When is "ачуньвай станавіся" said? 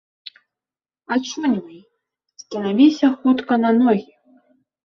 1.15-3.07